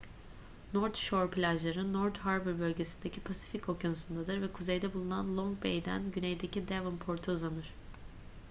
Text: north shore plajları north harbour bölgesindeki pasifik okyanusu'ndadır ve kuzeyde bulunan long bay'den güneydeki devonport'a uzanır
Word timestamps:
north 0.75 0.97
shore 0.99 1.27
plajları 1.29 1.93
north 1.93 2.17
harbour 2.19 2.59
bölgesindeki 2.59 3.21
pasifik 3.21 3.69
okyanusu'ndadır 3.69 4.41
ve 4.41 4.53
kuzeyde 4.53 4.93
bulunan 4.93 5.37
long 5.37 5.63
bay'den 5.63 6.11
güneydeki 6.11 6.67
devonport'a 6.67 7.31
uzanır 7.31 7.73